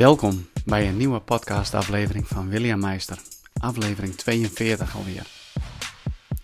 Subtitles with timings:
[0.00, 3.18] Welkom bij een nieuwe podcastaflevering van William Meister,
[3.60, 5.26] aflevering 42 alweer.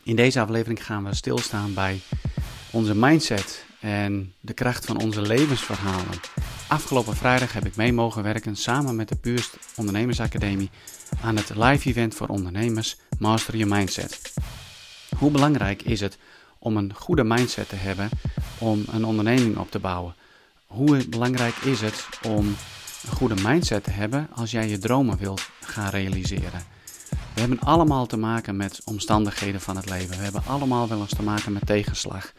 [0.03, 2.00] In deze aflevering gaan we stilstaan bij
[2.71, 6.21] onze mindset en de kracht van onze levensverhalen.
[6.69, 10.70] Afgelopen vrijdag heb ik mee mogen werken samen met de Puurst Ondernemersacademie
[11.23, 14.32] aan het live event voor ondernemers Master Your Mindset.
[15.18, 16.18] Hoe belangrijk is het
[16.59, 18.09] om een goede mindset te hebben
[18.59, 20.14] om een onderneming op te bouwen?
[20.66, 22.57] Hoe belangrijk is het om
[23.07, 26.63] een goede mindset te hebben als jij je dromen wilt gaan realiseren?
[27.35, 30.17] We hebben allemaal te maken met omstandigheden van het leven.
[30.17, 32.33] We hebben allemaal wel eens te maken met tegenslag.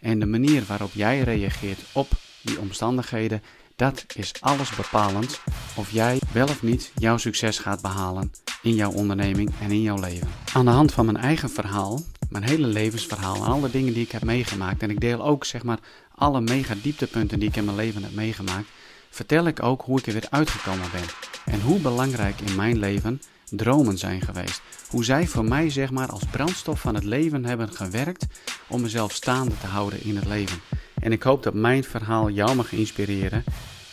[0.00, 2.08] En de manier waarop jij reageert op
[2.42, 3.42] die omstandigheden,
[3.76, 5.40] dat is alles bepalend
[5.74, 10.00] of jij wel of niet jouw succes gaat behalen in jouw onderneming en in jouw
[10.00, 10.28] leven.
[10.52, 14.12] Aan de hand van mijn eigen verhaal, mijn hele levensverhaal en alle dingen die ik
[14.12, 15.78] heb meegemaakt en ik deel ook zeg maar
[16.14, 18.68] alle mega dieptepunten die ik in mijn leven heb meegemaakt,
[19.16, 21.04] vertel ik ook hoe ik er weer uitgekomen ben
[21.54, 24.62] en hoe belangrijk in mijn leven dromen zijn geweest.
[24.88, 28.26] Hoe zij voor mij zeg maar als brandstof van het leven hebben gewerkt
[28.66, 30.60] om mezelf staande te houden in het leven.
[31.00, 33.44] En ik hoop dat mijn verhaal jou mag inspireren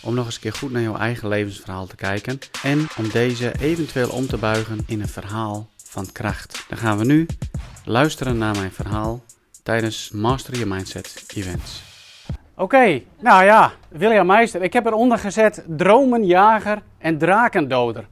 [0.01, 3.59] om nog eens een keer goed naar jouw eigen levensverhaal te kijken en om deze
[3.59, 6.65] eventueel om te buigen in een verhaal van kracht.
[6.67, 7.25] Dan gaan we nu
[7.85, 9.23] luisteren naar mijn verhaal
[9.63, 11.92] tijdens Master Your Mindset Events.
[12.55, 14.61] Oké, nou ja, William Meister.
[14.61, 18.05] Ik heb eronder gezet dromenjager en drakendoder.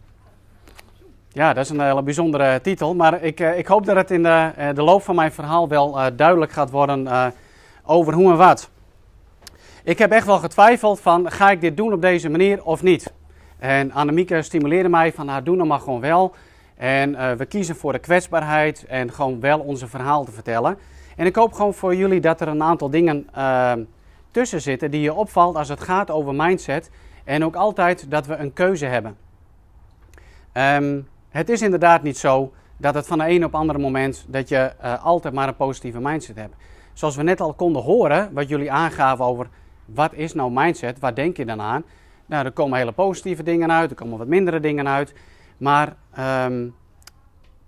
[1.31, 4.23] Ja, dat is een hele bijzondere titel, maar ik, eh, ik hoop dat het in
[4.23, 7.33] de, eh, de loop van mijn verhaal wel duidelijk gaat worden
[7.85, 8.69] over hoe en wat.
[9.83, 13.13] Ik heb echt wel getwijfeld van, ga ik dit doen op deze manier of niet?
[13.59, 16.35] En Annemieke stimuleerde mij van, nou doe nou maar gewoon wel.
[16.77, 20.77] En we kiezen voor de kwetsbaarheid en gewoon wel onze verhaal te vertellen.
[21.15, 23.27] En ik hoop gewoon voor jullie dat er een aantal dingen
[24.31, 26.91] tussen zitten die je opvalt als het gaat over mindset.
[27.23, 29.17] En ook altijd dat we een keuze hebben.
[30.53, 34.49] Um, het is inderdaad niet zo dat het van de een op andere moment dat
[34.49, 36.55] je uh, altijd maar een positieve mindset hebt.
[36.93, 39.47] Zoals we net al konden horen, wat jullie aangaven over
[39.85, 41.83] wat is nou mindset, waar denk je dan aan?
[42.25, 45.13] Nou, er komen hele positieve dingen uit, er komen wat mindere dingen uit.
[45.57, 45.95] Maar
[46.47, 46.75] um,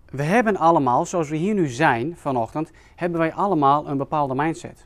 [0.10, 4.86] we hebben allemaal, zoals we hier nu zijn vanochtend, hebben wij allemaal een bepaalde mindset.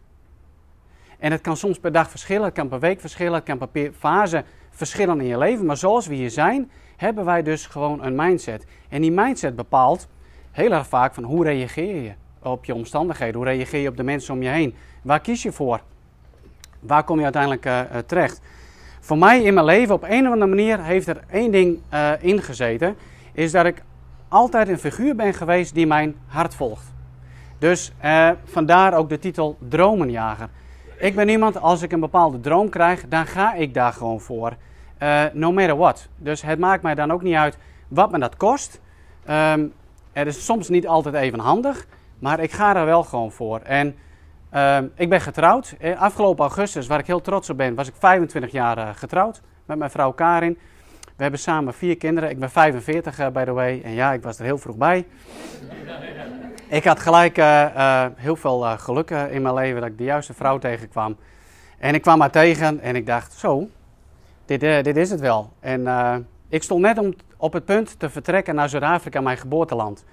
[1.19, 3.91] En het kan soms per dag verschillen, het kan per week verschillen, het kan per
[3.97, 5.65] fase verschillen in je leven.
[5.65, 8.65] Maar zoals we hier zijn, hebben wij dus gewoon een mindset.
[8.89, 10.07] En die mindset bepaalt
[10.51, 12.11] heel erg vaak van hoe reageer je
[12.41, 14.75] op je omstandigheden, hoe reageer je op de mensen om je heen.
[15.01, 15.81] Waar kies je voor?
[16.79, 18.41] Waar kom je uiteindelijk uh, terecht?
[18.99, 22.11] Voor mij in mijn leven op een of andere manier heeft er één ding uh,
[22.19, 22.95] ingezeten,
[23.33, 23.83] is dat ik
[24.27, 26.93] altijd een figuur ben geweest die mijn hart volgt.
[27.57, 27.93] Dus
[28.45, 30.49] vandaar ook de titel Dromenjager.
[30.99, 34.55] Ik ben iemand, als ik een bepaalde droom krijg, dan ga ik daar gewoon voor.
[35.03, 36.07] Uh, no matter what.
[36.15, 38.81] Dus het maakt mij dan ook niet uit wat me dat kost.
[39.29, 39.73] Um,
[40.11, 41.87] het is soms niet altijd even handig,
[42.19, 43.59] maar ik ga er wel gewoon voor.
[43.59, 43.95] En
[44.53, 45.75] uh, ik ben getrouwd.
[45.79, 49.41] Eh, afgelopen augustus, waar ik heel trots op ben, was ik 25 jaar uh, getrouwd
[49.65, 50.57] met mijn vrouw Karin.
[51.15, 52.29] We hebben samen vier kinderen.
[52.29, 53.81] Ik ben 45, uh, by the way.
[53.83, 55.05] En ja, ik was er heel vroeg bij.
[56.69, 57.35] Ik had gelijk
[58.15, 61.17] heel veel geluk in mijn leven dat ik de juiste vrouw tegenkwam.
[61.77, 63.69] En ik kwam haar tegen en ik dacht, zo,
[64.45, 65.51] dit, uh, dit is het wel.
[65.59, 66.15] En uh,
[66.49, 70.05] ik stond net om, op het punt te vertrekken naar Zuid-Afrika, mijn geboorteland.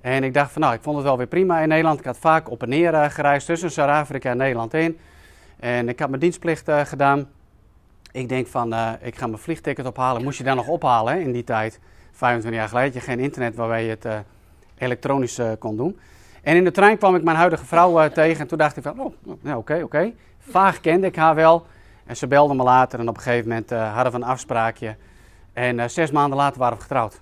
[0.00, 1.98] En ik dacht van nou, ik vond het wel weer prima in Nederland.
[1.98, 4.98] Ik had vaak op en neer uh, gereisd tussen Zuid-Afrika en Nederland in.
[5.60, 7.28] En ik had mijn dienstplicht gedaan.
[8.12, 10.22] Ik denk van, ik ga mijn vliegticket ophalen.
[10.22, 11.80] Moest je dan nog ophalen in die tijd.
[12.12, 14.06] 25 jaar geleden geen internet waarbij je het
[14.82, 15.98] elektronisch kon doen.
[16.42, 18.40] En in de trein kwam ik mijn huidige vrouw tegen.
[18.40, 19.84] En toen dacht ik van, oh, oké, okay, oké.
[19.84, 20.14] Okay.
[20.38, 21.66] Vaag kende ik haar wel.
[22.06, 24.96] En ze belden me later en op een gegeven moment uh, hadden we een afspraakje.
[25.52, 27.20] En zes maanden later waren we getrouwd.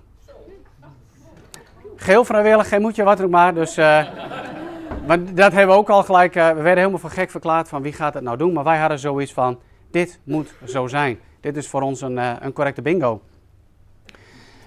[1.95, 3.53] Geheel vrijwillig, geen moedje, wat ook maar.
[3.53, 6.33] Dus, maar dat hebben we ook al gelijk.
[6.33, 8.53] we werden helemaal van gek verklaard van wie gaat het nou doen.
[8.53, 9.59] Maar wij hadden zoiets van,
[9.91, 11.19] dit moet zo zijn.
[11.39, 13.21] Dit is voor ons een, een correcte bingo.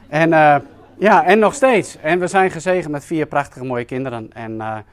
[0.09, 0.33] En
[0.99, 1.97] ja, en nog steeds.
[1.97, 4.33] En we zijn gezegend met vier prachtige mooie kinderen.
[4.33, 4.85] En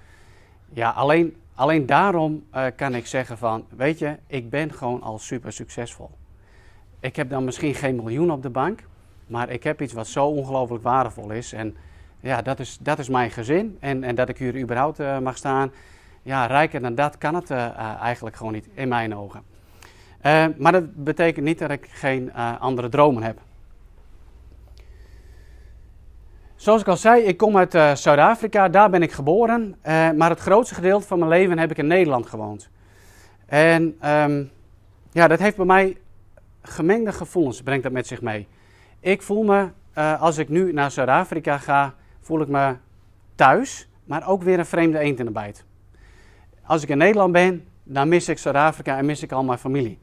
[0.74, 5.20] ja, alleen Alleen daarom uh, kan ik zeggen van, weet je, ik ben gewoon al
[5.20, 6.10] super succesvol.
[7.00, 8.84] Ik heb dan misschien geen miljoen op de bank,
[9.28, 11.54] maar ik heb iets wat zo ongelooflijk waardevol is.
[11.54, 11.76] En
[12.20, 13.78] ja, dat is, dat is mijn gezin.
[13.80, 15.72] En, en dat ik hier überhaupt uh, mag staan.
[16.24, 17.52] Ja, rijker dan dat kan het
[18.02, 19.42] eigenlijk gewoon niet, in mijn ogen.
[20.58, 23.40] maar dat betekent niet dat ik geen andere dromen heb.
[26.62, 29.76] Zoals ik al zei, ik kom uit uh, Zuid-Afrika, daar ben ik geboren.
[29.88, 32.70] Uh, maar het grootste gedeelte van mijn leven heb ik in Nederland gewoond.
[33.46, 34.52] En um,
[35.12, 35.98] ja, dat heeft bij mij
[36.62, 38.48] gemengde gevoelens brengt dat met zich mee.
[39.00, 39.68] Ik voel me,
[39.98, 42.76] uh, als ik nu naar Zuid-Afrika ga, voel ik me
[43.36, 45.66] thuis, maar ook weer een vreemde eend in de bijt.
[46.64, 50.00] Als ik in Nederland ben, dan mis ik Zuid-Afrika en mis ik al mijn familie.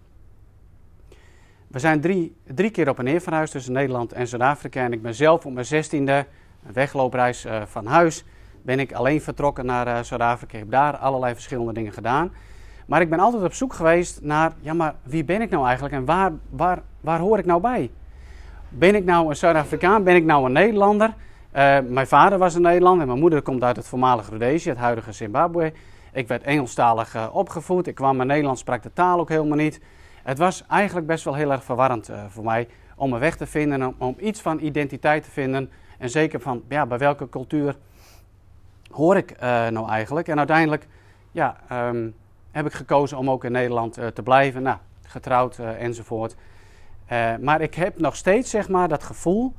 [1.69, 4.85] We zijn drie, drie keer op en neer verhuisd tussen Nederland en Zuid-Afrika.
[4.85, 6.27] En ik ben zelf op mijn zestiende,
[6.67, 8.25] een wegloopreis uh, van huis,
[8.63, 10.53] ben ik alleen vertrokken naar uh, Zuid-Afrika.
[10.53, 12.33] Ik heb daar allerlei verschillende dingen gedaan.
[12.87, 15.95] Maar ik ben altijd op zoek geweest naar, ja maar wie ben ik nou eigenlijk
[15.95, 17.91] en waar, waar, waar hoor ik nou bij?
[18.69, 20.05] Ben ik nou een Zuid-Afrikaan?
[20.05, 21.09] Ben ik nou een Nederlander?
[21.09, 24.79] Uh, mijn vader was een Nederlander en mijn moeder komt uit het voormalige Rhodesië, het
[24.79, 25.73] huidige Zimbabwe.
[26.13, 27.87] Ik werd Engelstalig opgevoed.
[27.87, 29.81] Ik kwam mijn Nederlands, sprak de taal ook helemaal niet.
[30.23, 32.69] Het was eigenlijk best wel heel erg verwarrend voor mij
[32.99, 35.71] om een weg te vinden, om, om, iets van identiteit te vinden.
[35.99, 37.77] En zeker van, ja, bij welke cultuur
[38.91, 39.41] hoor ik
[39.71, 40.29] nou eigenlijk?
[40.29, 40.87] En uiteindelijk,
[41.33, 42.15] ja, um,
[42.51, 44.63] heb ik gekozen om ook in Nederland uh, te blijven.
[44.63, 46.37] Nou, getrouwd uh, enzovoort.
[47.41, 49.55] Maar ik heb nog steeds zeg maar, dat gevoel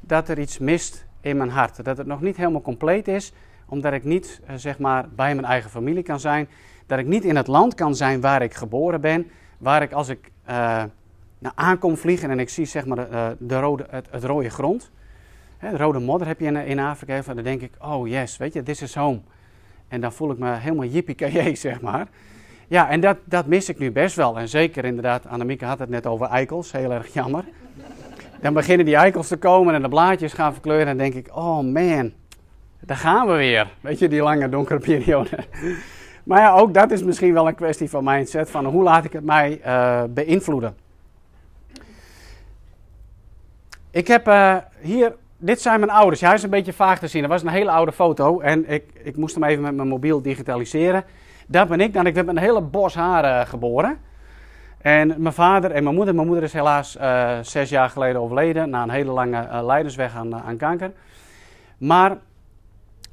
[0.00, 1.84] dat er iets mist in mijn hart.
[1.84, 3.32] Dat het nog niet helemaal compleet is,
[3.66, 6.48] omdat ik niet zeg maar, bij mijn eigen familie kan zijn.
[6.86, 9.30] Dat ik niet in het land kan zijn waar ik geboren ben.
[9.58, 10.30] Waar ik als ik
[11.38, 14.90] nou, aankom vliegen en ik zie zeg maar, de, de rode, het, rode grond.
[15.60, 17.34] Hè, de rode modder heb je in, in Afrika.
[17.34, 19.20] Dan denk ik, oh yes, weet je, this is home.
[19.88, 22.06] En dan voel ik me helemaal jippie zeg maar.
[22.68, 24.38] Ja, en dat, dat mis ik nu best wel.
[24.38, 27.44] En zeker inderdaad, Annemieke had het net over eikels, heel erg jammer.
[28.40, 30.86] Dan beginnen die eikels te komen en de blaadjes gaan verkleuren.
[30.86, 32.12] En dan denk ik, oh man,
[32.80, 33.70] daar gaan we weer.
[33.80, 35.38] Weet je, die lange donkere periode.
[36.24, 38.50] Maar ja, ook dat is misschien wel een kwestie van mindset.
[38.50, 40.76] Van hoe laat ik het mij uh, beïnvloeden.
[43.90, 46.20] Ik heb uh, hier, dit zijn mijn ouders.
[46.20, 47.22] Ja, hij is een beetje vaag te zien.
[47.22, 48.40] Dat was een hele oude foto.
[48.40, 51.04] En ik, ik moest hem even met mijn mobiel digitaliseren.
[51.46, 52.06] Dat ben ik dan.
[52.06, 53.98] Ik met een hele bos haren geboren.
[54.78, 56.14] En mijn vader en mijn moeder.
[56.14, 58.70] Mijn moeder is helaas uh, zes jaar geleden overleden.
[58.70, 60.92] Na een hele lange uh, leidensweg aan, aan, kanker.
[61.78, 62.18] Maar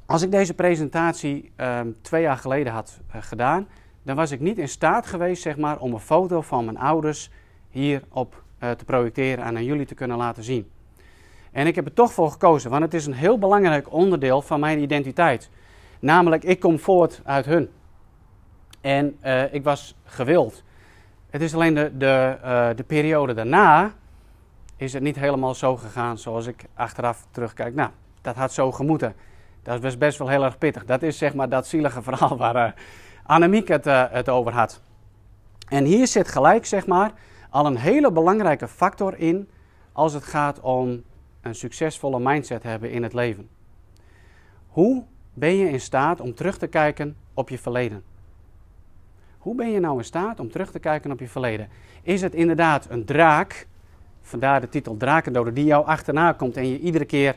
[0.06, 3.68] als ik deze presentatie ehm, twee jaar geleden had gedaan.
[4.02, 7.30] Dan was ik niet in staat geweest zeg maar, om een foto van mijn ouders
[7.70, 10.70] hierop te projecteren en aan jullie te kunnen laten zien.
[11.58, 14.60] En ik heb er toch voor gekozen, want het is een heel belangrijk onderdeel van
[14.60, 15.50] mijn identiteit.
[16.00, 17.70] Namelijk, ik kom voort uit hun.
[18.80, 20.62] En uh, ik was gewild.
[21.30, 23.92] Het is alleen de, de, uh, de periode daarna
[24.76, 27.74] is het niet helemaal zo gegaan zoals ik achteraf terugkijk.
[27.74, 27.90] Nou,
[28.20, 29.14] dat had zo gemoeten.
[29.62, 30.84] Dat was best wel heel erg pittig.
[30.84, 32.72] Dat is zeg maar dat zielige verhaal waar uh,
[33.22, 34.82] Annemiek het, het over had.
[35.68, 37.12] En hier zit gelijk zeg maar
[37.50, 39.48] al een hele belangrijke factor in
[39.92, 41.02] als het gaat om
[41.40, 43.48] een succesvolle mindset hebben in het leven.
[44.66, 45.04] Hoe
[45.34, 48.02] ben je in staat om terug te kijken op je verleden?
[49.38, 51.68] Hoe ben je nou in staat om terug te kijken op je verleden?
[52.02, 53.66] Is het inderdaad een draak,
[54.20, 57.36] vandaar de titel Drakendoder, die jou achterna komt en je iedere keer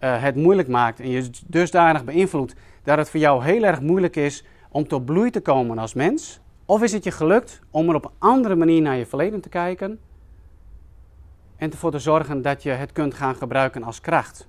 [0.00, 4.16] uh, het moeilijk maakt en je dusdanig beïnvloedt dat het voor jou heel erg moeilijk
[4.16, 6.40] is om tot bloei te komen als mens?
[6.64, 9.48] Of is het je gelukt om er op een andere manier naar je verleden te
[9.48, 9.98] kijken
[11.60, 14.48] en ervoor te zorgen dat je het kunt gaan gebruiken als kracht?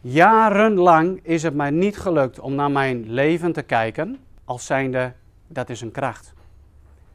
[0.00, 5.12] Jarenlang is het mij niet gelukt om naar mijn leven te kijken als zijnde
[5.46, 6.34] dat is een kracht.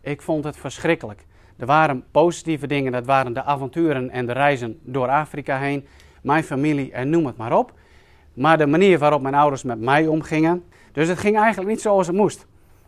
[0.02, 1.26] Ik vond het verschrikkelijk.
[1.58, 5.88] Er waren positieve dingen, dat waren de avonturen en de reizen door Afrika heen,
[6.22, 7.74] mijn familie en noem het maar op.
[8.34, 12.08] Maar de manier waarop mijn ouders met mij omgingen, dus het ging eigenlijk niet zoals
[12.08, 12.48] het moest.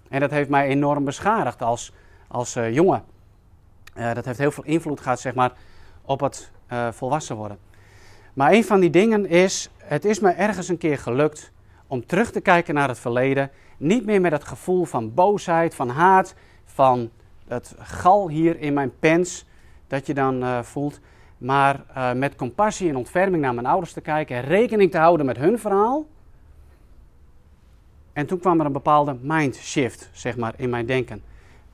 [0.10, 1.94] En dat heeft mij enorm beschadigd als,
[2.28, 3.04] als uh, jongen.
[3.98, 5.52] Uh, dat heeft heel veel invloed gehad, zeg maar,
[6.06, 7.58] op het uh, volwassen worden.
[8.34, 11.52] Maar een van die dingen is, het is me ergens een keer gelukt
[11.88, 15.90] om terug te kijken naar het verleden niet meer met het gevoel van boosheid, van
[15.90, 17.10] haat, van
[17.48, 19.46] het gal hier in mijn pens
[19.88, 21.00] dat je dan uh, voelt.
[21.38, 25.38] Maar uh, met compassie en ontferming naar mijn ouders te kijken, rekening te houden met
[25.38, 26.06] hun verhaal.
[28.14, 31.24] En toen kwam er een bepaalde mindshift, zeg maar, in mijn denken.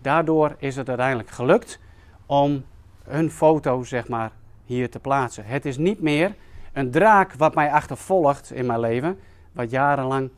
[0.01, 1.79] Daardoor is het uiteindelijk gelukt
[2.25, 2.63] om
[3.09, 4.31] hun foto, zeg maar,
[4.65, 5.45] hier te plaatsen.
[5.45, 6.35] Het is niet meer
[6.73, 9.19] een draak wat mij achtervolgt in mijn leven,
[9.51, 10.29] wat jarenlang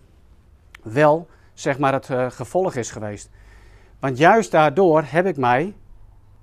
[0.83, 3.29] wel zeg maar het uh, gevolg is geweest.
[3.99, 5.75] Want juist daardoor heb ik mij,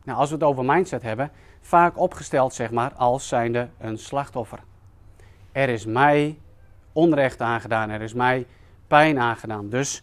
[0.05, 1.31] nou, als we het over mindset hebben,
[1.61, 4.59] vaak opgesteld zeg maar als zijnde een slachtoffer.
[5.53, 6.39] Er is mij
[6.93, 8.47] onrecht aangedaan, er is mij
[8.87, 10.03] pijn aangedaan, dus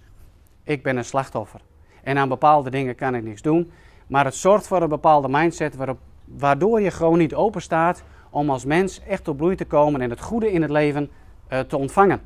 [0.63, 1.61] ik ben een slachtoffer.
[2.03, 3.71] En aan bepaalde dingen kan ik niks doen,
[4.07, 8.49] maar het zorgt voor een bepaalde mindset waarop, waardoor je gewoon niet open staat om
[8.49, 11.09] als mens echt tot bloei te komen en het goede in het leven
[11.49, 12.21] uh, te ontvangen.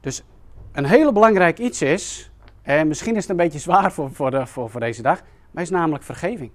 [0.00, 0.24] Dus
[0.72, 2.30] een hele belangrijk iets is,
[2.62, 5.62] en misschien is het een beetje zwaar voor, voor, de, voor, voor deze dag, maar
[5.62, 6.50] is namelijk vergeving.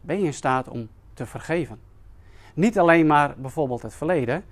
[0.00, 1.80] ben je in staat om te vergeven.
[2.54, 4.44] Niet alleen maar bijvoorbeeld het verleden,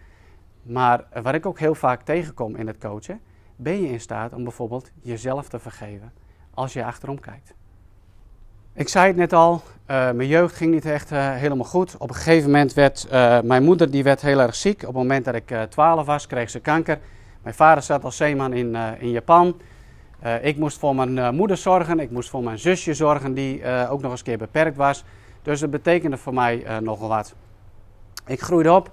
[0.62, 3.20] maar waar ik ook heel vaak tegenkom in het coachen,
[3.56, 6.12] ben je in staat om bijvoorbeeld jezelf te vergeven
[6.50, 7.54] als je achterom kijkt.
[8.74, 11.96] Ik zei het net al, uh, mijn jeugd ging niet echt uh, helemaal goed.
[11.98, 14.80] Op een gegeven moment werd uh, mijn moeder die werd heel erg ziek.
[14.80, 16.98] Op het moment dat ik 12 was, kreeg ze kanker.
[17.42, 19.60] Mijn vader zat als zeeman in, in Japan.
[20.42, 24.10] ik moest voor mijn moeder zorgen, ik moest voor mijn zusje zorgen, die ook nog
[24.10, 25.04] eens een keer beperkt was.
[25.42, 27.34] Dus dat betekende voor mij nogal wat.
[28.26, 28.90] Ik groeide op.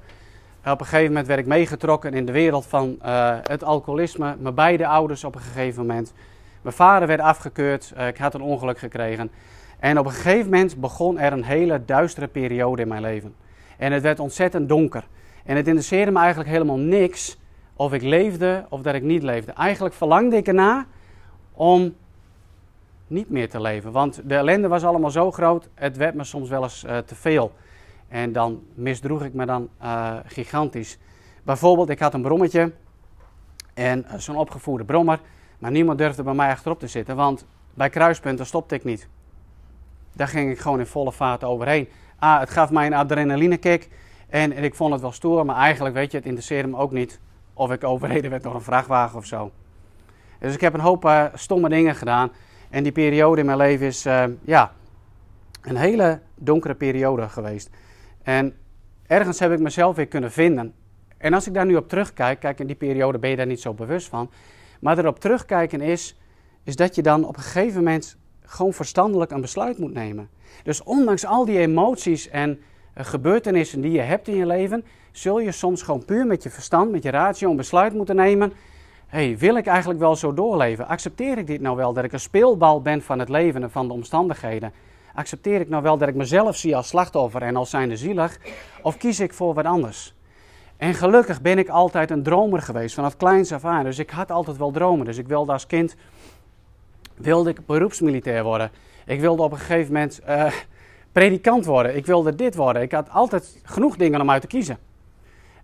[0.66, 2.98] Op een gegeven moment werd ik meegetrokken in de wereld van
[3.44, 4.36] het alcoholisme.
[4.40, 6.14] Mijn beide ouders op een gegeven moment.
[6.62, 9.32] Mijn vader werd afgekeurd, ik had een ongeluk gekregen.
[9.80, 13.36] En op een gegeven moment begon er een hele duistere periode in mijn leven.
[13.78, 15.08] En het werd ontzettend donker.
[15.46, 17.38] En het interesseerde me eigenlijk helemaal niks
[17.76, 19.52] of ik leefde of dat ik niet leefde.
[19.52, 20.86] Eigenlijk verlangde ik erna
[21.54, 21.96] om
[23.08, 23.92] niet meer te leven.
[23.92, 27.16] Want de ellende was allemaal zo groot, het werd me soms wel eens uh, te
[27.16, 27.52] veel.
[28.08, 30.98] En dan misdroeg ik me dan uh, gigantisch.
[31.44, 32.72] Bijvoorbeeld, ik had een brommetje
[33.74, 35.20] en uh, zo'n opgevoerde brommer.
[35.60, 39.08] Maar niemand durfde bij mij achterop te zitten, want bij kruispunten stopte ik niet.
[40.18, 41.90] Daar ging ik gewoon in volle vaart overheen.
[42.20, 43.90] Ah, het gaf mij een adrenalinekick.
[44.30, 46.92] En, en ik vond het wel stoer, maar eigenlijk, weet je, het interesseerde me ook
[46.92, 47.20] niet
[47.54, 49.52] of ik overreden werd door een vrachtwagen of zo.
[50.40, 52.32] Dus ik heb een hoop uh, stomme dingen gedaan.
[52.70, 54.72] En die periode in mijn leven is, uh, ja,
[55.62, 57.70] een hele donkere periode geweest.
[58.24, 58.56] En
[59.08, 60.74] ergens heb ik mezelf weer kunnen vinden.
[61.18, 63.62] En als ik daar nu op terugkijk, kijk, in die periode ben je daar niet
[63.62, 64.30] zo bewust van.
[64.80, 66.18] Maar erop terugkijken is,
[66.64, 68.18] is dat je dan op een gegeven moment
[68.48, 70.30] gewoon verstandelijk een besluit moet nemen.
[70.64, 75.40] Dus ondanks al die emoties en uh, gebeurtenissen die je hebt in je leven, zul
[75.40, 78.54] je soms gewoon puur met je verstand, met je ratio, een besluit moeten nemen.
[79.08, 80.88] hey, wil ik eigenlijk wel zo doorleven?
[80.88, 83.88] Accepteer ik dit nou wel, dat ik een speelbal ben van het leven en van
[83.88, 84.74] de omstandigheden?
[85.14, 88.40] Accepteer ik nou wel dat ik mezelf zie als slachtoffer en als zijnde zielig?
[88.82, 90.16] Of kies ik voor wat anders?
[90.78, 93.84] En gelukkig ben ik altijd een dromer geweest, vanaf kleins af aan.
[93.84, 95.06] Dus ik had altijd wel dromen.
[95.06, 95.96] Dus ik wilde als kind
[97.18, 98.72] wilde ik beroepsmilitair worden.
[99.06, 100.52] Ik wilde op een gegeven moment uh,
[101.12, 101.96] predikant worden.
[101.96, 102.82] Ik wilde dit worden.
[102.82, 104.78] Ik had altijd genoeg dingen om uit te kiezen.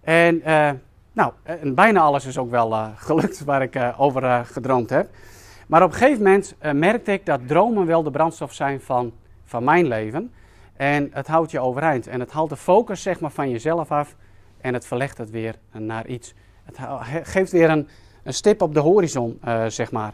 [0.01, 0.71] En, uh,
[1.13, 5.09] nou, en bijna alles is ook wel uh, gelukt waar ik over gedroomd heb.
[5.67, 9.13] Maar op een gegeven moment merkte ik dat dromen wel de brandstof zijn van,
[9.45, 10.31] van mijn leven.
[10.75, 12.07] En het houdt je overeind.
[12.07, 14.15] En het haalt de focus zeg maar, van jezelf af.
[14.61, 16.33] En het verlegt het weer naar iets.
[16.63, 16.77] Het
[17.27, 17.87] geeft weer een,
[18.23, 20.13] een stip op de horizon, zeg maar.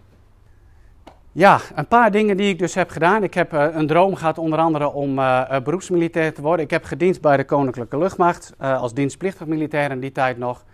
[1.32, 3.24] Ja, een paar dingen die ik dus heb gedaan.
[3.24, 6.66] Ik heb uh, een droom gehad onder andere om uh, beroepsmilitair te worden.
[6.66, 10.66] Ik heb gediend bij de Koninklijke Luchtmacht als dienstplichtig militair in die tijd nog.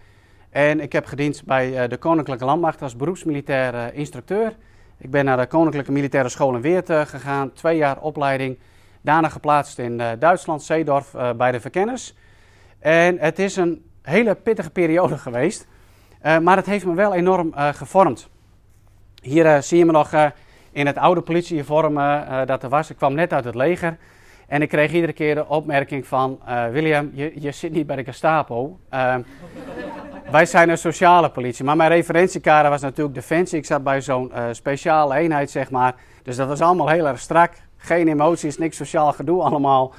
[0.50, 4.56] En ik heb gediend bij de Koninklijke Landmacht als beroepsmilitair instructeur.
[4.98, 8.58] Ik ben naar de Koninklijke Militaire School in Weert gegaan, twee jaar opleiding.
[9.02, 12.16] Daarna geplaatst in Duitsland, Zeedorf, bij de Verkenners.
[12.80, 15.68] En het is een hele pittige periode geweest,
[16.42, 18.30] maar het heeft me wel enorm gevormd.
[19.22, 20.12] Hier zie je me nog
[20.76, 22.90] in het oude politieuniform uh, dat er was.
[22.90, 23.98] Ik kwam net uit het leger.
[24.48, 26.40] En ik kreeg iedere keer de opmerking van...
[26.48, 28.80] Uh, William, je, je zit niet bij de Gestapo.
[28.94, 29.16] Uh,
[30.32, 31.66] wij zijn een sociale politie.
[31.66, 33.58] Maar mijn referentiekader was natuurlijk Defensie.
[33.58, 35.96] Ik zat bij zo'n speciale eenheid, zeg maar.
[36.24, 37.54] Dus dat was allemaal heel erg strak.
[37.78, 39.94] Geen emoties, niks sociaal gedoe allemaal.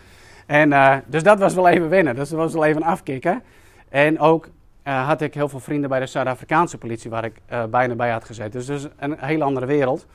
[0.46, 2.14] En, dus dat was wel even winnen.
[2.14, 3.42] Dus dat was wel even afkicken.
[3.88, 4.48] En ook
[4.82, 7.10] had ik heel veel vrienden bij de Zuid-Afrikaanse politie...
[7.10, 7.40] waar ik
[7.70, 8.52] bijna bij had gezeten.
[8.52, 10.06] Dus dat is een hele andere wereld.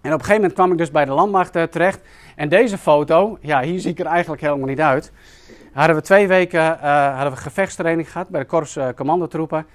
[0.00, 2.00] En op een gegeven moment kwam ik dus bij de landmacht uh, terecht.
[2.36, 5.12] En deze foto, ja, hier zie ik er eigenlijk helemaal niet uit.
[5.72, 9.66] Hadden we twee weken uh, hadden we gevechtstraining gehad bij de korps uh, commandotroepen.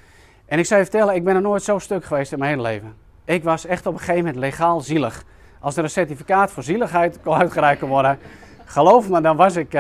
[0.46, 2.62] En ik zou je vertellen, ik ben er nooit zo stuk geweest in mijn hele
[2.62, 2.96] leven.
[3.26, 5.24] Ik was echt op een gegeven moment legaal zielig.
[5.60, 8.20] Als er een certificaat voor zieligheid kon uitgereikt worden,
[8.66, 9.72] geloof me, dan, was ik,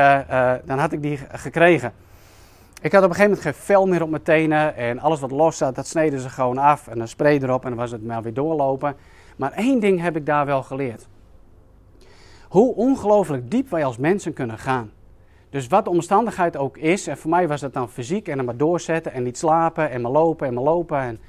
[0.65, 1.93] dan had ik die gekregen.
[2.81, 5.31] Ik had op een gegeven moment geen vel meer op mijn tenen en alles wat
[5.31, 8.05] los zat, dat sneden ze gewoon af en een spray erop en dan was het
[8.05, 8.95] maar weer doorlopen.
[9.35, 11.07] Maar één ding heb ik daar wel geleerd.
[12.47, 14.91] Hoe ongelooflijk diep wij als mensen kunnen gaan.
[15.49, 18.45] Dus wat de omstandigheid ook is, en voor mij was dat dan fysiek en dan
[18.45, 21.19] maar doorzetten en niet slapen en maar lopen en maar lopen en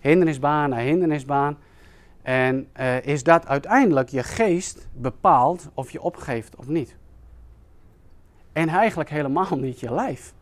[0.00, 1.58] hindernisbaan na hindernisbaan.
[2.22, 6.96] En uh, is dat uiteindelijk je geest bepaalt of je opgeeft of niet.
[8.52, 10.34] En eigenlijk helemaal niet je lijf.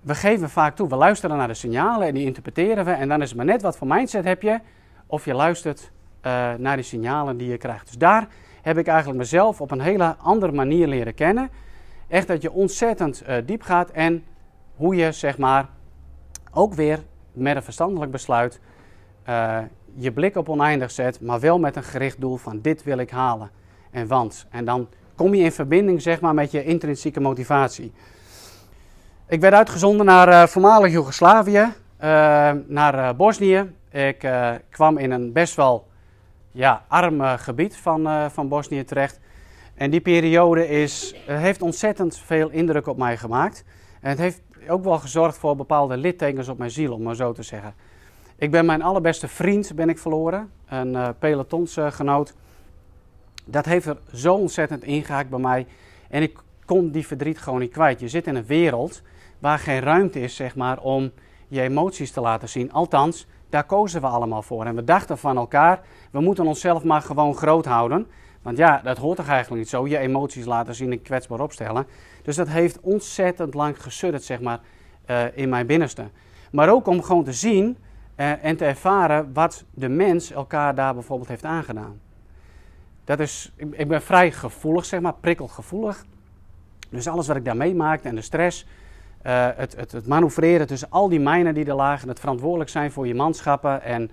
[0.00, 2.90] We geven vaak toe, we luisteren naar de signalen en die interpreteren we.
[2.90, 4.60] En dan is het maar net wat voor mindset heb je,
[5.06, 5.90] of je luistert
[6.28, 7.86] uh, naar die signalen die je krijgt.
[7.86, 8.28] Dus daar
[8.62, 11.50] heb ik eigenlijk mezelf op een hele andere manier leren kennen.
[12.08, 14.24] Echt dat je ontzettend uh, diep gaat en
[14.76, 15.68] hoe je zeg maar
[16.52, 18.60] ook weer met een verstandelijk besluit
[19.28, 19.58] uh,
[19.94, 23.10] je blik op oneindig zet, maar wel met een gericht doel van dit wil ik
[23.10, 23.50] halen
[23.90, 24.46] en want.
[24.50, 27.92] En dan kom je in verbinding zeg maar, met je intrinsieke motivatie.
[29.28, 31.72] Ik werd uitgezonden naar voormalig Joegoslavië,
[32.66, 33.72] naar Bosnië.
[33.90, 34.28] Ik
[34.70, 35.87] kwam in een best wel
[36.58, 39.20] ja, arm gebied van, van Bosnië terecht.
[39.74, 43.64] En die periode is, heeft ontzettend veel indruk op mij gemaakt.
[44.00, 47.32] En het heeft ook wel gezorgd voor bepaalde littekens op mijn ziel, om maar zo
[47.32, 47.74] te zeggen.
[48.36, 52.34] Ik ben mijn allerbeste vriend ben ik verloren, een pelotonsgenoot.
[53.44, 55.66] dat heeft er zo ontzettend ingehaakt bij mij.
[56.08, 58.00] En ik kon die verdriet gewoon niet kwijt.
[58.00, 59.02] Je zit in een wereld
[59.38, 61.10] waar geen ruimte is, zeg maar, om
[61.48, 62.72] je emoties te laten zien.
[62.72, 64.64] Althans, daar kozen we allemaal voor.
[64.64, 68.06] En we dachten van elkaar, we moeten onszelf maar gewoon groot houden.
[68.42, 71.86] Want ja, dat hoort toch eigenlijk niet zo, je emoties laten zien en kwetsbaar opstellen.
[72.22, 74.60] Dus dat heeft ontzettend lang gesudderd, zeg maar,
[75.06, 76.08] uh, in mijn binnenste.
[76.50, 77.76] Maar ook om gewoon te zien
[78.16, 82.00] uh, en te ervaren wat de mens elkaar daar bijvoorbeeld heeft aangedaan.
[83.04, 86.04] Dat is, ik, ik, ben vrij gevoelig, zeg maar, prikkelgevoelig.
[86.90, 88.66] Dus alles wat ik daar meemaakte en de stress,
[89.26, 92.92] uh, het, het, het, manoeuvreren tussen al die mijnen die er lagen, het verantwoordelijk zijn
[92.92, 94.10] voor je manschappen en,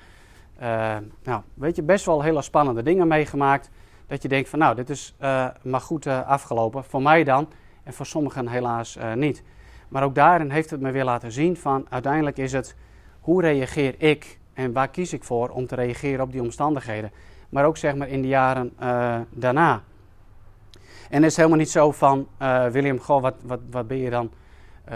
[1.23, 3.69] nou, weet je, best wel hele spannende dingen meegemaakt.
[4.07, 5.15] Dat je denkt van, nou, dit is
[5.61, 6.83] maar goed afgelopen.
[6.83, 7.47] Voor mij dan,
[7.83, 9.43] en voor sommigen helaas niet.
[9.87, 12.75] Maar ook daarin heeft het me weer laten zien van uiteindelijk is het
[13.19, 17.11] hoe reageer ik en waar kies ik voor om te reageren op die omstandigheden.
[17.49, 18.73] Maar ook zeg maar in de jaren
[19.29, 19.81] daarna.
[21.09, 22.27] En het is helemaal niet zo van
[22.71, 24.29] William, goh, wat, wat, wat ben je dan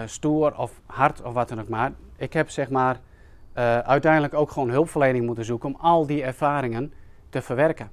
[0.05, 1.91] stoer of hard of wat dan ook maar.
[2.15, 2.99] Ik heb zeg maar
[3.83, 6.93] uiteindelijk ook gewoon hulpverlening moeten zoeken om al die ervaringen
[7.29, 7.89] te verwerken.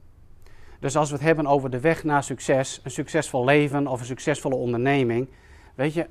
[0.81, 4.07] Dus als we het hebben over de weg naar succes, een succesvol leven of een
[4.07, 5.29] succesvolle onderneming,
[5.75, 6.07] weet je,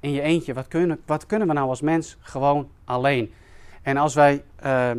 [0.00, 3.32] in je eentje, wat kunnen, wat kunnen we nou als mens gewoon alleen?
[3.82, 4.90] En als wij uh,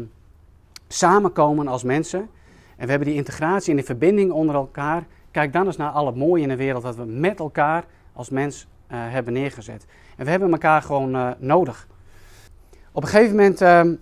[0.87, 2.29] samenkomen als mensen
[2.75, 6.05] en we hebben die integratie en die verbinding onder elkaar, kijk dan eens naar al
[6.05, 9.85] het mooie in de wereld dat we met elkaar als mens hebben neergezet.
[10.17, 11.87] En we hebben elkaar gewoon uh, nodig.
[12.91, 13.93] Op een gegeven moment ehm,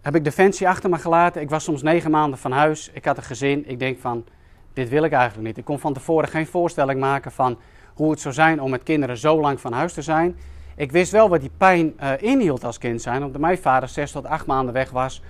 [0.00, 1.42] heb ik Defensie achter me gelaten.
[1.42, 2.90] Ik was soms negen maanden van huis.
[2.92, 3.68] Ik had een gezin.
[3.68, 4.24] Ik denk van,
[4.72, 5.58] dit wil ik eigenlijk niet.
[5.58, 7.58] Ik kon van tevoren geen voorstelling maken van
[7.94, 10.36] hoe het zou zijn om met kinderen zo lang van huis te zijn.
[10.76, 14.12] Ik wist wel wat die pijn uh, inhield als kind zijn, omdat mijn vader zes
[14.12, 15.22] tot acht maanden weg was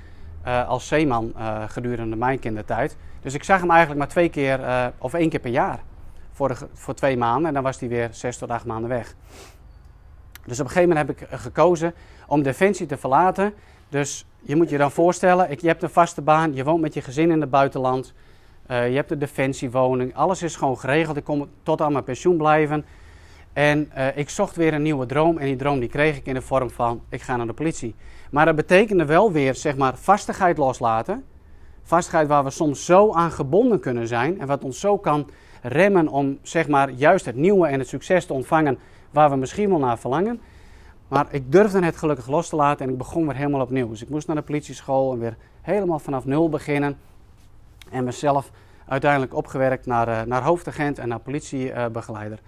[0.66, 1.34] als zeeman
[1.66, 2.96] gedurende mijn kindertijd.
[3.20, 4.60] Dus ik zag hem eigenlijk maar twee keer
[4.98, 5.80] of één keer per jaar
[6.38, 9.14] voor, de, voor twee maanden en dan was hij weer zes tot acht maanden weg.
[10.44, 11.94] Dus op een gegeven moment heb ik gekozen
[12.26, 13.52] om Defensie te verlaten.
[13.88, 17.00] Dus je moet je dan voorstellen, je hebt een vaste baan, je woont met je
[17.00, 18.14] gezin in het buitenland,
[18.70, 21.16] uh, je hebt een defensiewoning, alles is gewoon geregeld.
[21.16, 22.84] Ik kom tot aan mijn pensioen blijven.
[23.52, 26.34] En uh, ik zocht weer een nieuwe droom en die droom die kreeg ik in
[26.34, 27.94] de vorm van, ik ga naar de politie.
[28.30, 31.24] Maar dat betekende wel weer, zeg maar, vastigheid loslaten.
[31.82, 35.30] Vastigheid waar we soms zo aan gebonden kunnen zijn en wat ons zo kan
[35.62, 38.78] remmen om, zeg maar, juist het nieuwe en het succes te ontvangen
[39.10, 40.40] waar we misschien wel naar verlangen.
[41.08, 43.88] Maar ik durfde het gelukkig los te laten en ik begon weer helemaal opnieuw.
[43.88, 46.98] Dus ik moest naar de politieschool en weer helemaal vanaf nul beginnen.
[47.90, 48.50] En mezelf
[48.86, 52.38] uiteindelijk opgewerkt naar, uh, naar hoofdagent en naar politiebegeleider.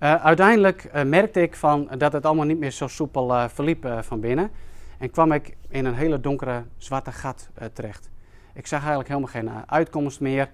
[0.00, 4.20] Uh, uiteindelijk uh, merkte ik van dat het allemaal niet meer zo soepel verliep van
[4.20, 4.50] binnen.
[4.98, 8.10] En kwam ik in een hele donkere zwarte gat terecht.
[8.54, 10.50] Ik zag eigenlijk helemaal geen uitkomst meer.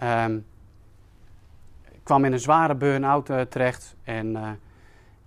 [0.00, 0.42] Ik
[2.10, 3.96] kwam in een zware burn-out terecht.
[4.04, 4.58] En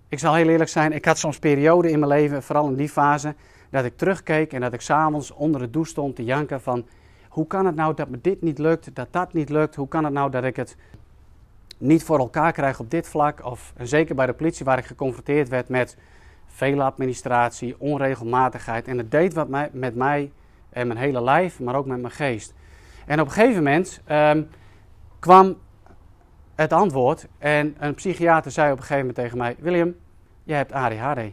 [0.08, 2.88] ik zal heel eerlijk zijn, ik had soms perioden in mijn leven, vooral in die
[2.88, 3.34] fase,
[3.70, 6.86] dat ik terugkeek en dat ik s'avonds onder de douche stond te janken van
[7.28, 10.04] hoe kan het nou dat me dit niet lukt, dat dat niet lukt, hoe kan
[10.04, 10.76] het nou dat ik het
[11.78, 15.48] niet voor elkaar krijg op dit vlak, of zeker bij de politie waar ik geconfronteerd
[15.48, 15.96] werd met
[16.46, 18.88] vele administratie, onregelmatigheid.
[18.88, 20.30] En het deed wat mij, met mij
[20.70, 22.54] en mijn hele lijf, maar ook met mijn geest.
[23.06, 24.48] En op een gegeven moment um,
[25.18, 25.56] kwam
[26.54, 27.26] het antwoord.
[27.38, 29.94] En een psychiater zei op een gegeven moment tegen mij: William,
[30.44, 31.32] jij hebt ADHD.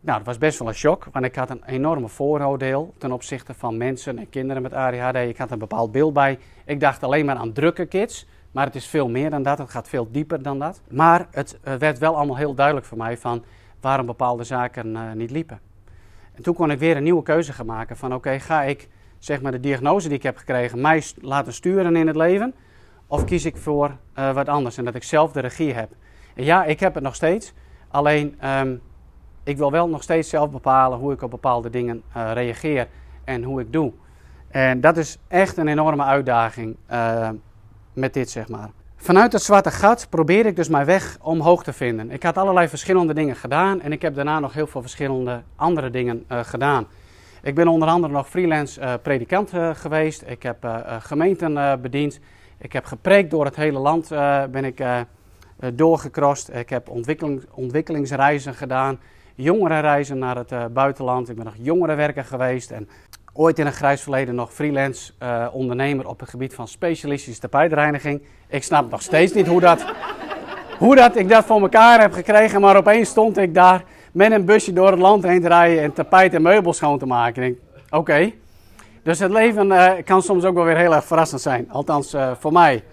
[0.00, 3.54] Nou, dat was best wel een shock, want ik had een enorme vooroordeel ten opzichte
[3.54, 5.16] van mensen en kinderen met ADHD.
[5.16, 6.38] Ik had een bepaald beeld bij.
[6.64, 9.58] Ik dacht alleen maar aan drukke kids, maar het is veel meer dan dat.
[9.58, 10.80] Het gaat veel dieper dan dat.
[10.88, 13.44] Maar het werd wel allemaal heel duidelijk voor mij van
[13.80, 15.60] waarom bepaalde zaken uh, niet liepen.
[16.34, 19.42] En toen kon ik weer een nieuwe keuze gaan maken van oké, ga ik zeg
[19.42, 22.54] maar de diagnose die ik heb gekregen mij laten sturen in het leven
[23.08, 25.90] of kies ik voor uh, wat anders en dat ik zelf de regie heb?
[26.34, 27.52] En ja, ik heb het nog steeds.
[27.88, 28.80] Alleen, um,
[29.44, 32.88] ik wil wel nog steeds zelf bepalen hoe ik op bepaalde dingen uh, reageer
[33.24, 33.92] en hoe ik doe.
[34.48, 37.28] En dat is echt een enorme uitdaging uh,
[37.92, 38.70] met dit, zeg maar.
[38.96, 42.10] Vanuit het zwarte gat probeer ik dus mijn weg omhoog te vinden.
[42.10, 45.90] Ik had allerlei verschillende dingen gedaan en ik heb daarna nog heel veel verschillende andere
[45.90, 46.86] dingen gedaan.
[47.42, 50.22] Ik ben onder andere nog freelance predikant geweest.
[50.26, 52.20] Ik heb gemeenten bediend.
[52.58, 54.08] Ik heb gepreekt door het hele land.
[54.50, 54.82] ben ik
[55.74, 56.48] doorgekrost.
[56.48, 59.00] Ik heb ontwikkeling, ontwikkelingsreizen gedaan.
[59.34, 61.28] Jongerenreizen naar het buitenland.
[61.28, 62.70] Ik ben nog jongerenwerker geweest.
[62.70, 62.88] En
[63.32, 65.12] ooit in een grijs verleden nog freelance
[65.52, 68.22] ondernemer op het gebied van specialistische tapijtreiniging.
[68.48, 69.84] Ik snap nog steeds niet hoe dat
[70.78, 72.60] hoe dat ik dat voor elkaar heb gekregen.
[72.60, 75.92] Maar opeens stond ik daar met een busje door het land heen te rijden en
[75.92, 77.42] tapijt en meubels schoon te maken.
[77.42, 78.32] Ik denk, oké.
[79.08, 81.70] Dus het leven uh, kan soms ook wel weer heel erg verrassend zijn.
[81.70, 82.84] Althans, uh, voor mij.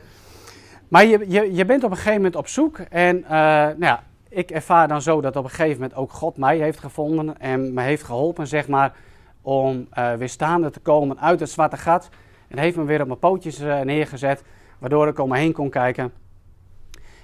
[0.87, 2.77] Maar je, je, je bent op een gegeven moment op zoek.
[2.77, 6.37] En uh, nou ja, ik ervaar dan zo dat op een gegeven moment ook God
[6.37, 7.39] mij heeft gevonden.
[7.39, 8.93] En me heeft geholpen, zeg maar,
[9.41, 12.09] om weer staande te komen uit het zwarte gat.
[12.47, 14.43] En heeft me weer op mijn pootjes neergezet.
[14.79, 16.11] Waardoor ik om me heen kon kijken.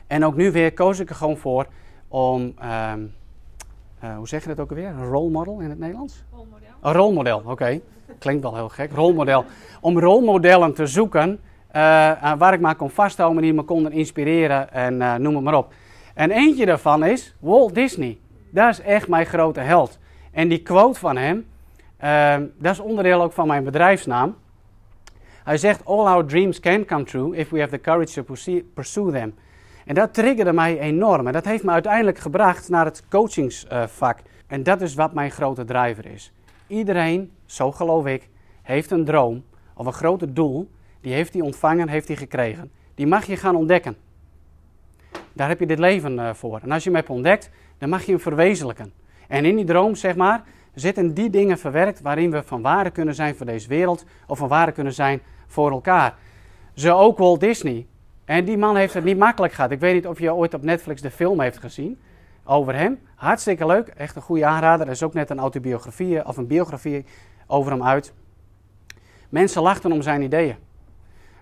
[0.07, 1.67] En ook nu weer koos ik er gewoon voor
[2.07, 2.93] om, uh,
[4.17, 4.87] hoe zeg je dat ook alweer?
[4.87, 6.23] Een rolmodel in het Nederlands?
[6.31, 6.67] Rolmodel.
[6.81, 7.51] Een rolmodel, oké.
[7.51, 7.81] Okay.
[8.19, 8.91] Klinkt wel heel gek.
[8.91, 9.45] Rolmodel.
[9.81, 11.29] Om rolmodellen te zoeken
[11.75, 15.57] uh, waar ik maar kon vasthouden, die me konden inspireren en uh, noem het maar
[15.57, 15.73] op.
[16.13, 18.17] En eentje daarvan is Walt Disney.
[18.49, 19.99] Dat is echt mijn grote held.
[20.31, 21.45] En die quote van hem,
[22.57, 24.35] dat is onderdeel ook van mijn bedrijfsnaam.
[25.43, 28.35] Hij zegt, all our dreams can come true if we have the courage to
[28.73, 29.33] pursue them.
[29.85, 31.27] En dat triggerde mij enorm.
[31.27, 34.17] En dat heeft me uiteindelijk gebracht naar het coachingsvak.
[34.47, 36.33] en dat is wat mijn grote driver is.
[36.67, 38.29] Iedereen, zo geloof ik,
[38.61, 40.71] heeft een droom of een groter doel.
[41.01, 42.71] Die heeft hij ontvangen, heeft hij gekregen.
[42.95, 43.95] Die mag je gaan ontdekken.
[45.33, 46.59] Daar heb je dit leven uh, voor.
[46.63, 48.93] En als je hem hebt ontdekt, dan mag je hem verwezenlijken.
[49.27, 53.15] En in die droom, zeg maar, zitten die dingen verwerkt waarin we van waarde kunnen
[53.15, 56.15] zijn voor deze wereld of van waarde kunnen zijn voor elkaar.
[56.73, 57.87] Zo ook Walt Disney.
[58.25, 59.71] En die man heeft het niet makkelijk gehad.
[59.71, 61.99] Ik weet niet of je ooit op Netflix de film heeft gezien
[62.43, 62.99] over hem.
[63.15, 64.85] Hartstikke leuk, echt een goede aanrader.
[64.85, 67.05] Er is ook net een autobiografie of een biografie
[67.51, 68.13] over hem uit.
[69.29, 70.55] Mensen lachten om zijn ideeën.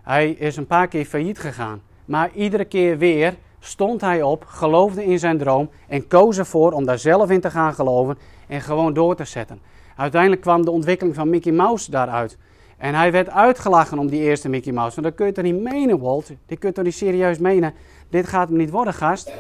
[0.03, 1.81] Hij is een paar keer failliet gegaan.
[2.05, 6.85] Maar iedere keer weer stond hij op, geloofde in zijn droom en koos ervoor om
[6.85, 8.17] daar zelf in te gaan geloven
[8.47, 9.59] en gewoon door te zetten.
[9.95, 12.37] Uiteindelijk kwam de ontwikkeling van Mickey Mouse daaruit.
[12.77, 14.97] En hij werd uitgelachen om die eerste Mickey Mouse.
[14.97, 16.31] En dat kun je toch niet menen, Walt?
[16.45, 17.73] Dit kun je toch niet serieus menen?
[18.09, 19.33] Dit gaat hem niet worden, gast.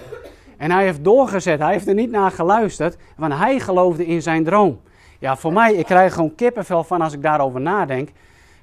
[0.57, 1.59] En hij heeft doorgezet.
[1.59, 2.97] Hij heeft er niet naar geluisterd.
[3.17, 4.79] Want hij geloofde in zijn droom.
[5.19, 8.09] Ja, voor mij, ik krijg gewoon kippenvel van als ik daarover nadenk.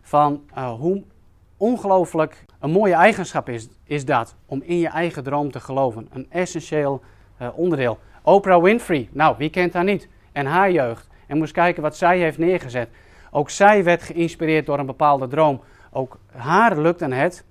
[0.02, 1.02] Van uh, hoe
[1.56, 4.34] ongelooflijk een mooie eigenschap is, is dat.
[4.46, 6.08] Om in je eigen droom te geloven.
[6.12, 7.00] Een essentieel
[7.42, 7.98] uh, onderdeel.
[8.22, 10.08] Oprah Winfrey, nou, wie kent haar niet?
[10.32, 11.08] En haar jeugd.
[11.26, 12.88] En moest kijken wat zij heeft neergezet.
[13.30, 15.60] Ook zij werd geïnspireerd door een bepaalde droom.
[15.92, 17.44] Ook haar lukte het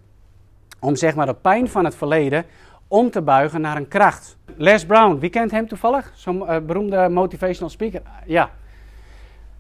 [0.80, 2.46] om zeg maar de pijn van het verleden
[2.88, 4.38] om te buigen naar een kracht.
[4.56, 6.12] Les Brown, wie kent hem toevallig?
[6.16, 8.02] Zo'n uh, beroemde motivational speaker.
[8.26, 8.50] Ja.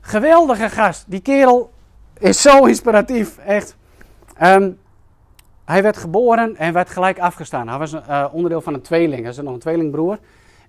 [0.07, 1.05] Geweldige gast.
[1.07, 1.71] Die kerel
[2.17, 3.75] is zo inspiratief, echt.
[4.41, 4.77] Um,
[5.65, 7.67] hij werd geboren en werd gelijk afgestaan.
[7.67, 9.21] Hij was uh, onderdeel van een tweeling.
[9.21, 10.19] Hij is nog een tweelingbroer.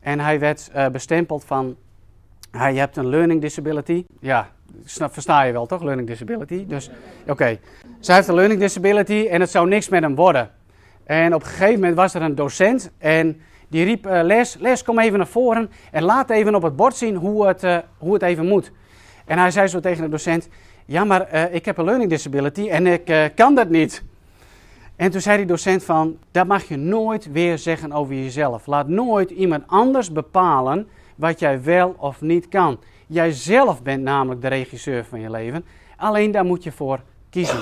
[0.00, 1.76] En hij werd uh, bestempeld van,
[2.50, 4.04] hij, je hebt een learning disability.
[4.20, 4.48] Ja,
[4.84, 6.66] snap, versta je wel toch, learning disability?
[6.66, 6.90] Dus,
[7.26, 7.58] oké.
[8.00, 10.50] Zij heeft een learning disability en het zou niks met hem worden.
[11.04, 14.82] En op een gegeven moment was er een docent en die riep, uh, Les, Les,
[14.82, 17.62] kom even naar voren en laat even op het bord zien hoe het,
[17.98, 18.72] hoe het even moet.
[19.26, 20.48] En hij zei zo tegen de docent,
[20.86, 24.02] ja, maar uh, ik heb een learning disability en ik kan dat niet.
[24.96, 28.66] En toen zei die docent van, dat mag je nooit weer zeggen over jezelf.
[28.66, 32.78] Laat nooit iemand anders bepalen wat jij wel of niet kan.
[33.06, 35.64] Jij zelf bent namelijk de regisseur van je leven.
[35.96, 37.60] Alleen daar moet je voor kiezen.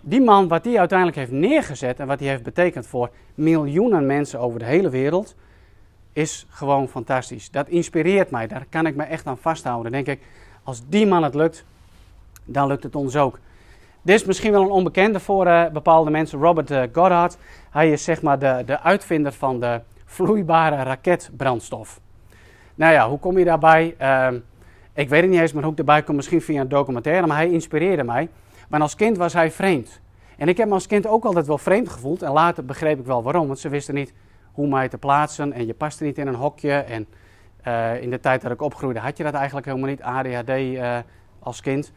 [0.00, 4.40] Die man, wat hij uiteindelijk heeft neergezet en wat hij heeft betekend voor miljoenen mensen
[4.40, 5.34] over de hele wereld,
[6.12, 7.50] is gewoon fantastisch.
[7.50, 8.46] Dat inspireert mij.
[8.46, 9.92] Daar kan ik me echt aan vasthouden.
[9.92, 10.20] Denk ik,
[10.70, 11.64] als die man het lukt,
[12.44, 13.38] dan lukt het ons ook.
[14.02, 16.40] Dit is misschien wel een onbekende voor uh, bepaalde mensen.
[16.40, 17.38] Robert uh, Goddard.
[17.70, 22.00] Hij is zeg maar de, de uitvinder van de vloeibare raketbrandstof.
[22.74, 23.94] Nou ja, hoe kom je daarbij?
[24.00, 24.28] Uh,
[24.94, 27.36] ik weet het niet eens, maar hoe ik erbij kom, misschien via een documentaire, maar
[27.36, 28.28] hij inspireerde mij.
[28.68, 30.00] Maar als kind was hij vreemd.
[30.36, 32.22] En ik heb me als kind ook altijd wel vreemd gevoeld.
[32.22, 34.12] En later begreep ik wel waarom, want ze wisten niet
[34.52, 35.52] hoe mij te plaatsen.
[35.52, 36.72] En je paste niet in een hokje.
[36.72, 37.06] En
[37.66, 40.98] uh, in de tijd dat ik opgroeide had je dat eigenlijk helemaal niet, ADHD eh,
[41.38, 41.92] als kind.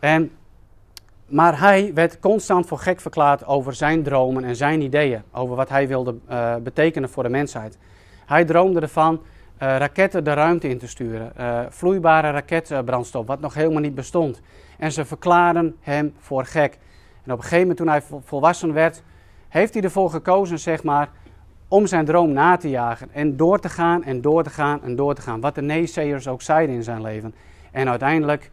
[0.00, 0.30] En,
[1.26, 5.22] maar hij werd constant voor gek verklaard over zijn dromen en zijn ideeën.
[5.32, 7.78] Over wat hij wilde uh, betekenen voor de mensheid.
[8.26, 9.22] Hij droomde ervan
[9.58, 11.32] raketten de ruimte in te sturen.
[11.72, 14.40] Vloeibare raketbrandstof, wat nog helemaal niet bestond.
[14.78, 16.78] En ze verklaren hem voor gek.
[17.24, 19.02] En op een gegeven moment, toen hij volwassen werd,
[19.48, 21.08] heeft hij ervoor gekozen, zeg maar,
[21.68, 23.08] om zijn droom na te jagen.
[23.12, 25.40] En door te gaan en door te gaan en door te gaan.
[25.40, 27.34] Wat de naysayers ook zeiden in zijn leven.
[27.70, 28.50] En uiteindelijk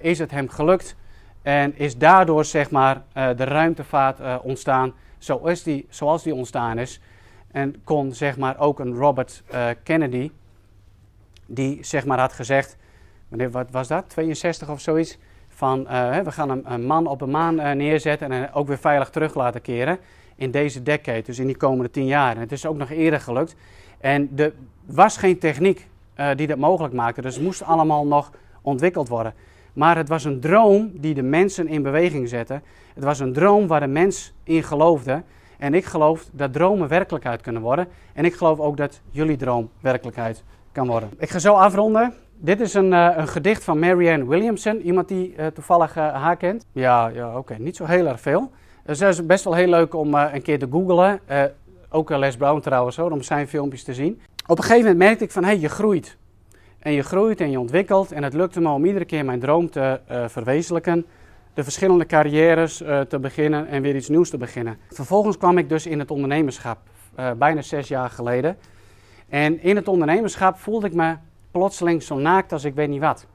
[0.00, 0.96] is het hem gelukt
[1.42, 7.00] en is daardoor zeg maar, de ruimtevaart ontstaan zoals die, zoals die ontstaan is.
[7.50, 9.42] En kon zeg maar ook een Robert
[9.82, 10.30] Kennedy,
[11.46, 12.76] die zeg maar had gezegd,
[13.50, 15.84] wat was dat, 62 of zoiets, van
[16.24, 19.62] we gaan een, een, man op de maan neerzetten en ook weer veilig terug laten
[19.62, 19.98] keren
[20.42, 22.38] in deze decade, dus in die komende tien jaar.
[22.38, 23.56] Het is ook nog eerder gelukt.
[24.00, 24.52] En er
[24.86, 28.30] was geen techniek uh, die dat mogelijk maakte, dus het moest allemaal nog
[28.62, 29.34] ontwikkeld worden.
[29.72, 32.60] Maar het was een droom die de mensen in beweging zette.
[32.94, 35.22] Het was een droom waar de mens in geloofde.
[35.58, 37.88] En ik geloof dat dromen werkelijkheid kunnen worden.
[38.12, 41.10] En ik geloof ook dat jullie droom werkelijkheid kan worden.
[41.18, 42.14] Ik ga zo afronden.
[42.36, 44.80] Dit is een, uh, een gedicht van Marianne Williamson.
[44.80, 46.66] Iemand die uh, toevallig haar kent.
[46.72, 47.56] Ja, ja oké.
[47.58, 48.50] Niet zo heel erg veel.
[48.84, 51.20] Dus dat is best wel heel leuk om uh, een keer te googlen.
[51.30, 51.42] Uh,
[51.88, 54.20] ook Les Brown trouwens om zijn filmpjes te zien.
[54.46, 56.16] Op een gegeven moment merkte ik van, hé, hey, je groeit.
[56.78, 58.12] En je groeit en je ontwikkelt.
[58.12, 61.06] En het lukte me om iedere keer mijn droom te uh, verwezenlijken.
[61.54, 62.76] De verschillende carrières
[63.08, 64.78] te beginnen en weer iets nieuws te beginnen.
[64.88, 66.78] Vervolgens kwam ik dus in het ondernemerschap,
[67.36, 68.56] bijna zes jaar geleden.
[69.28, 71.16] En in het ondernemerschap voelde ik me
[71.50, 73.26] plotseling zo naakt als ik weet niet wat.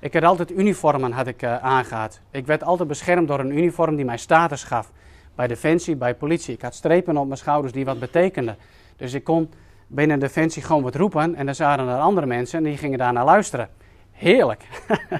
[0.00, 2.04] Ik had altijd uniformen had ik, uh.
[2.30, 4.92] Ik werd altijd beschermd door een uniform die mij status gaf.
[5.34, 6.54] Bij Defensie, bij politie.
[6.54, 8.56] Ik had strepen op mijn schouders die wat betekenden.
[8.96, 9.50] Dus ik kon
[9.86, 11.34] binnen Defensie gewoon wat roepen.
[11.34, 13.68] En dan zaten er andere mensen en die gingen daarnaar luisteren.
[14.12, 14.64] Heerlijk.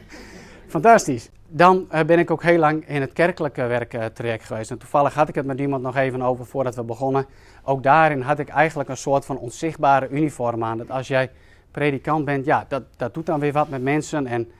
[0.66, 1.30] Fantastisch.
[1.48, 4.70] Dan uh, ben ik ook heel lang in het kerkelijke werk uh, traject geweest.
[4.70, 7.26] En toevallig had ik het met iemand nog even over voordat we begonnen.
[7.62, 10.78] Ook daarin had ik eigenlijk een soort van onzichtbare uniform aan.
[10.78, 11.30] Dat als jij
[11.70, 14.26] predikant bent, ja, dat, dat doet dan weer wat met mensen.
[14.26, 14.50] En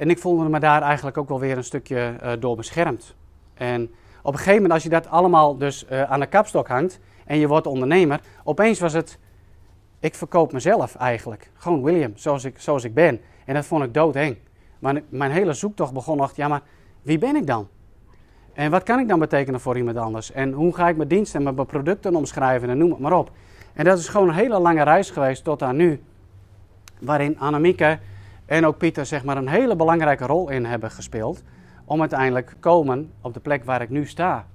[0.00, 3.14] en ik voelde me daar eigenlijk ook wel weer een stukje uh, door beschermd.
[3.54, 3.82] En
[4.22, 7.38] op een gegeven moment, als je dat allemaal dus uh, aan de kapstok hangt en
[7.38, 9.18] je wordt ondernemer, opeens was het,
[9.98, 11.50] ik verkoop mezelf eigenlijk.
[11.54, 13.20] Gewoon William, zoals ik, zoals ik ben.
[13.44, 14.36] En dat vond ik doodeng.
[14.78, 16.62] Maar mijn hele zoektocht begon nog, ja maar
[17.02, 17.68] wie ben ik dan?
[18.52, 20.32] En wat kan ik dan betekenen voor iemand anders?
[20.32, 23.30] En hoe ga ik mijn diensten en mijn producten omschrijven en noem het maar op.
[23.72, 26.02] En dat is gewoon een hele lange reis geweest tot aan nu.
[26.98, 27.98] Waarin Annemieke
[28.50, 31.42] en ook Pieter zeg maar, een hele belangrijke rol in hebben gespeeld.
[31.84, 34.46] Om uiteindelijk te komen op de plek waar ik nu sta.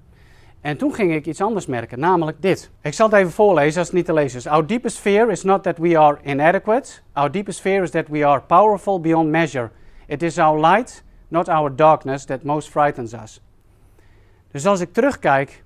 [0.62, 2.72] En toen ging ik iets anders merken, namelijk dit.
[2.82, 4.48] Ik zal het even voorlezen als het niet te lezen is.
[4.48, 6.92] Our deepest fear is not that we are inadequate.
[7.14, 9.70] Our deepest fear is that we are powerful beyond measure.
[10.08, 13.42] It is our light, not our darkness, that most frightens us.
[14.52, 15.64] Dus als ik terugkijk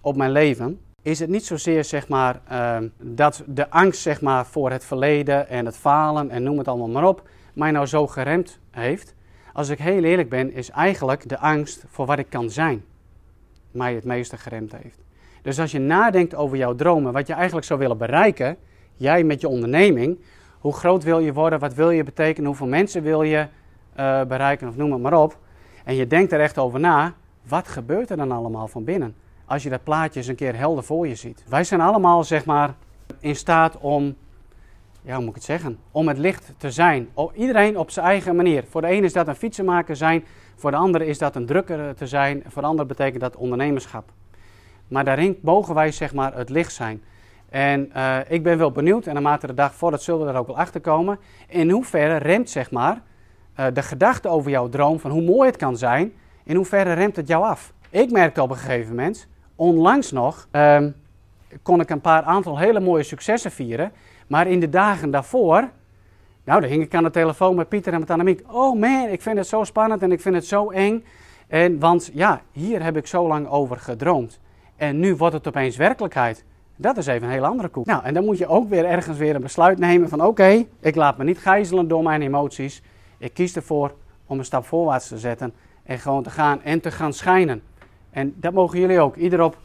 [0.00, 4.46] op mijn leven, is het niet zozeer zeg maar, uh, dat de angst zeg maar,
[4.46, 8.06] voor het verleden en het falen en noem het allemaal maar op, mij nou zo
[8.06, 9.14] geremd heeft,
[9.52, 12.84] als ik heel eerlijk ben, is eigenlijk de angst voor wat ik kan zijn,
[13.70, 14.98] mij het meeste geremd heeft.
[15.42, 18.56] Dus als je nadenkt over jouw dromen, wat je eigenlijk zou willen bereiken,
[18.96, 20.18] jij met je onderneming,
[20.58, 23.46] hoe groot wil je worden, wat wil je betekenen, hoeveel mensen wil je
[23.98, 25.38] uh, bereiken of noem het maar op.
[25.84, 27.14] En je denkt er echt over na,
[27.48, 29.14] wat gebeurt er dan allemaal van binnen?
[29.44, 31.44] Als je dat plaatje eens een keer helder voor je ziet.
[31.48, 32.74] Wij zijn allemaal zeg maar
[33.20, 34.16] in staat om
[35.04, 35.78] ja, moet ik het zeggen?
[35.90, 37.08] Om het licht te zijn.
[37.34, 38.64] Iedereen op zijn eigen manier.
[38.68, 40.24] Voor de ene is dat een fietsenmaker zijn,
[40.56, 44.10] voor de andere is dat een drukker te zijn, voor de andere betekent dat ondernemerschap.
[44.88, 47.02] Maar daarin mogen wij zeg maar het licht zijn.
[47.48, 50.46] En uh, ik ben wel benieuwd, en naarmate de dag voordat zullen we er ook
[50.46, 53.02] wel achter komen, in hoeverre remt zeg maar
[53.60, 56.12] uh, de gedachte over jouw droom, van hoe mooi het kan zijn,
[56.44, 57.72] in hoeverre remt het jou af.
[57.90, 60.86] Ik merkte op een gegeven moment, onlangs nog, uh,
[61.62, 63.92] kon ik een paar aantal hele mooie successen vieren.
[64.26, 65.70] Maar in de dagen daarvoor,
[66.44, 68.42] nou, dan hing ik aan de telefoon met Pieter en met Annemiek.
[68.46, 71.04] Oh man, ik vind het zo spannend en ik vind het zo eng.
[71.46, 74.40] En, want ja, hier heb ik zo lang over gedroomd.
[74.76, 76.44] En nu wordt het opeens werkelijkheid.
[76.76, 77.86] Dat is even een hele andere koek.
[77.86, 80.94] Nou, en dan moet je ook weer ergens weer een besluit nemen van oké, ik
[80.94, 82.82] laat me niet gijzelen door mijn emoties.
[83.18, 83.94] Ik kies ervoor
[84.26, 87.62] om een stap voorwaarts te zetten en gewoon te gaan en te gaan schijnen.
[88.10, 89.56] En dat mogen jullie ook, ieder op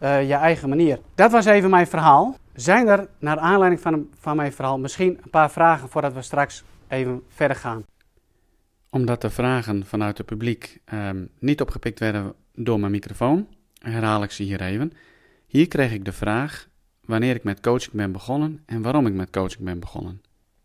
[0.00, 0.98] uh, je eigen manier.
[1.14, 2.36] Dat was even mijn verhaal.
[2.54, 6.64] Zijn er, naar aanleiding van, van mijn verhaal, misschien een paar vragen voordat we straks
[6.88, 7.84] even verder gaan?
[8.90, 13.46] Omdat de vragen vanuit het publiek um, niet opgepikt werden door mijn microfoon,
[13.78, 14.92] herhaal ik ze hier even.
[15.46, 16.68] Hier kreeg ik de vraag
[17.04, 20.20] wanneer ik met coaching ben begonnen en waarom ik met coaching ben begonnen.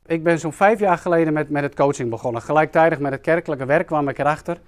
[0.05, 2.41] Ik ben zo'n vijf jaar geleden met, met het coaching begonnen.
[2.41, 4.61] Gelijktijdig met het kerkelijke werk kwam ik erachter.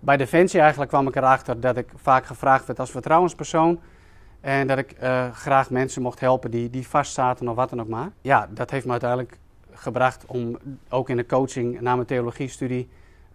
[0.00, 3.80] Bij Defensie eigenlijk kwam ik erachter dat ik vaak gevraagd werd als vertrouwenspersoon
[4.44, 7.88] en dat ik uh, graag mensen mocht helpen die, die vastzaten of wat dan ook
[7.88, 8.10] maar.
[8.20, 9.38] Ja, dat heeft me uiteindelijk
[9.72, 12.88] gebracht om ook in de coaching na mijn theologiestudie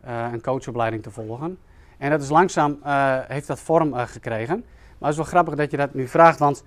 [0.05, 1.57] uh, een coachopleiding te volgen.
[1.97, 4.55] En dat is langzaam, uh, heeft dat vorm gekregen.
[4.97, 6.63] Maar het is wel grappig dat je dat nu vraagt, want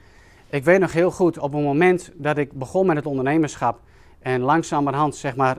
[0.49, 3.81] ik weet nog heel goed op het moment dat ik begon met het ondernemerschap
[4.19, 5.59] en langzamerhand zeg maar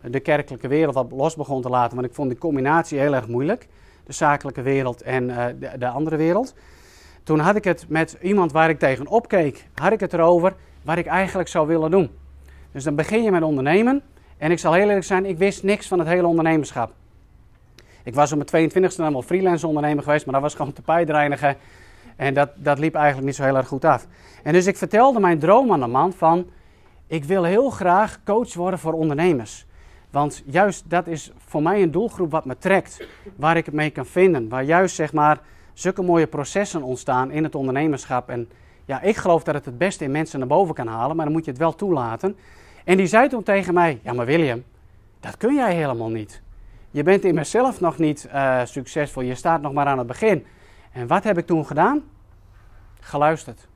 [0.00, 1.94] de kerkelijke wereld wat los begon te laten.
[1.94, 3.68] Want ik vond die combinatie heel erg moeilijk.
[4.04, 5.26] De zakelijke wereld en
[5.78, 6.54] de, andere wereld.
[7.22, 10.96] Toen had ik het met iemand waar ik tegen opkeek, had ik het erover wat
[10.96, 12.10] ik eigenlijk zou willen doen.
[12.72, 14.02] Dus dan begin je met ondernemen.
[14.38, 16.92] En ik zal heel eerlijk zijn, ik wist niks van het hele ondernemerschap.
[18.04, 21.56] Ik was op mijn 22e dan wel freelance ondernemer geweest, maar dat was gewoon tapijtreinigen.
[22.16, 24.06] En dat, dat liep eigenlijk niet zo heel erg goed af.
[24.42, 26.50] En dus ik vertelde mijn droom aan de man van,
[27.06, 29.66] ik wil heel graag coach worden voor ondernemers.
[30.10, 33.06] Want juist dat is voor mij een doelgroep wat me trekt,
[33.36, 34.48] waar ik het mee kan vinden.
[34.48, 35.40] Waar juist zeg maar
[35.72, 38.28] zulke mooie processen ontstaan in het ondernemerschap.
[38.28, 38.48] En
[38.84, 41.34] ja, ik geloof dat het het beste in mensen naar boven kan halen, maar dan
[41.34, 42.36] moet je het wel toelaten.
[42.84, 44.62] En die zei toen tegen mij, ja maar William,
[45.20, 46.42] dat kun jij helemaal niet.
[46.90, 50.46] Je bent in mezelf nog niet uh, succesvol, je staat nog maar aan het begin.
[50.92, 52.02] En wat heb ik toen gedaan?
[53.00, 53.68] Geluisterd.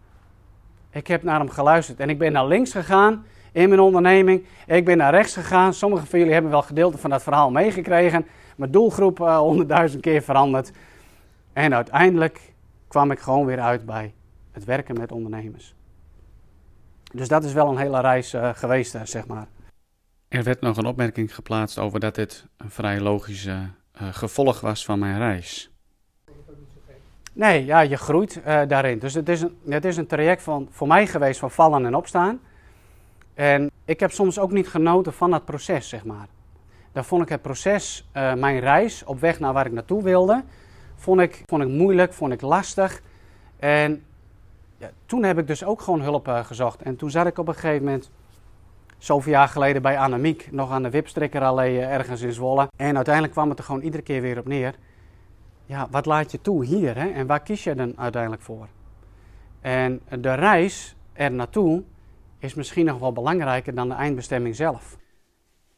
[0.90, 4.44] Ik heb naar hem geluisterd en ik ben naar links gegaan in mijn onderneming.
[4.66, 5.74] Ik ben naar rechts gegaan.
[5.74, 8.26] Sommigen van jullie hebben wel gedeelte van dat verhaal meegekregen.
[8.56, 10.72] Mijn doelgroep uh, honderdduizend keer veranderd.
[11.56, 12.54] En uiteindelijk
[12.88, 14.14] kwam ik gewoon weer uit bij
[14.52, 15.74] het werken met ondernemers.
[17.12, 19.46] Dus dat is wel een hele reis uh, geweest, uh, zeg maar.
[20.28, 24.84] Er werd nog een opmerking geplaatst over dat dit een vrij logisch uh, gevolg was
[24.84, 25.70] van mijn reis.
[27.32, 28.98] Nee, ja, je groeit daarin.
[28.98, 31.94] Dus het is, een, het is een traject van, voor mij geweest van vallen en
[31.94, 32.40] opstaan.
[33.34, 36.26] En ik heb soms ook niet genoten van dat proces, zeg maar.
[36.92, 40.44] Daar vond ik het proces, mijn reis op weg naar waar ik naartoe wilde,
[40.96, 43.02] vond ik, vond ik moeilijk, vond ik lastig.
[43.58, 44.04] En
[44.78, 46.82] ja, toen heb ik dus ook gewoon hulp uh, gezocht.
[46.82, 48.10] En toen zat ik op een gegeven moment,
[48.98, 52.68] zoveel jaar geleden bij Anamiek, nog aan de Wipstrikkerallee uh, ergens in Zwolle.
[52.76, 54.74] En uiteindelijk kwam het er gewoon iedere keer weer op neer.
[55.66, 57.08] Ja, wat laat je toe hier hè?
[57.08, 58.68] en waar kies je dan uiteindelijk voor?
[59.60, 61.82] En de reis er naartoe
[62.38, 64.96] is misschien nog wel belangrijker dan de eindbestemming zelf.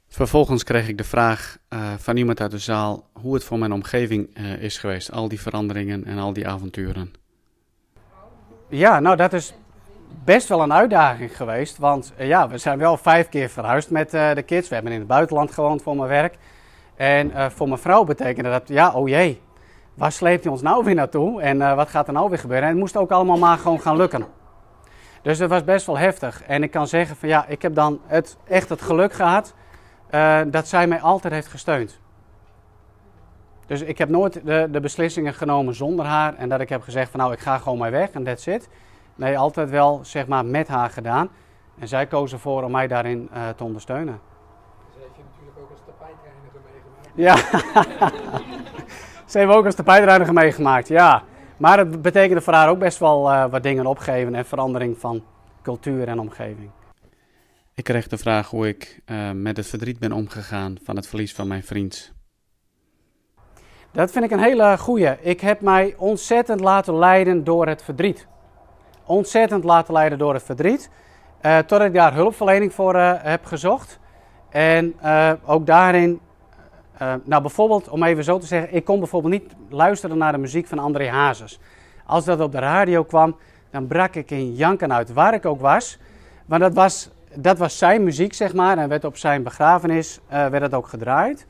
[0.09, 3.73] Vervolgens kreeg ik de vraag uh, van iemand uit de zaal hoe het voor mijn
[3.73, 7.13] omgeving uh, is geweest, al die veranderingen en al die avonturen.
[8.69, 9.55] Ja, nou dat is
[10.25, 14.11] best wel een uitdaging geweest, want uh, ja, we zijn wel vijf keer verhuisd met
[14.11, 14.69] de kids.
[14.69, 16.37] We hebben in het buitenland gewoond voor mijn werk.
[16.97, 19.41] En voor mijn vrouw betekende dat, ja, oh jee,
[19.95, 22.65] waar sleept hij ons nou weer naartoe en wat gaat er nou weer gebeuren?
[22.65, 24.27] En het moest ook allemaal maar gewoon gaan lukken.
[25.23, 26.43] Dus dat was best wel heftig.
[26.43, 29.55] En ik kan zeggen van ja, ik heb dan het, echt het geluk gehad
[30.11, 32.01] uh, dat zij mij altijd heeft gesteund.
[33.67, 37.11] Dus ik heb nooit de, de, beslissingen genomen zonder haar en dat ik heb gezegd
[37.11, 38.69] van nou ik ga gewoon maar weg en that's it.
[39.15, 41.29] Nee, altijd wel zeg maar met haar gedaan.
[41.79, 44.21] En zij koos ervoor om mij daarin uh, te ondersteunen.
[44.93, 46.61] Ze heeft je natuurlijk ook als tapijtreiniger
[47.15, 48.09] meegemaakt.
[48.09, 51.23] Ja, ze heeft ook als tapijtreiniger meegemaakt, ja.
[51.57, 55.23] Maar het betekende voor haar ook best wel uh, wat dingen opgeven en verandering van
[55.63, 56.71] cultuur en omgeving.
[57.79, 61.35] Ik kreeg de vraag hoe ik uh, met het verdriet ben omgegaan van het verlies
[61.35, 62.13] van mijn vriend.
[63.93, 65.17] Dat vind ik een hele goeie.
[65.21, 68.27] Ik heb mij ontzettend laten leiden door het verdriet.
[69.05, 70.91] Ontzettend laten leiden door het verdriet.
[71.43, 73.99] Uh, totdat ik daar hulpverlening voor uh, heb gezocht.
[74.49, 74.95] En
[75.45, 76.21] ook daarin,
[77.25, 80.67] nou bijvoorbeeld, om even zo te zeggen, ik kon bijvoorbeeld niet luisteren naar de muziek
[80.67, 81.61] van André Hazes.
[82.07, 83.37] Als dat op de radio kwam,
[83.71, 85.99] dan brak ik in janken uit, waar ik ook was.
[86.47, 87.11] Want dat was
[87.43, 88.79] dat was zijn muziek, zeg maar.
[88.79, 91.47] En werd op zijn begrafenis uh, werd het ook gedraaid.